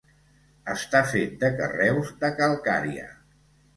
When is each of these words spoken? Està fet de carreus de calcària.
Està 0.75 1.01
fet 1.11 1.37
de 1.43 1.51
carreus 1.59 2.11
de 2.25 2.33
calcària. 2.41 3.07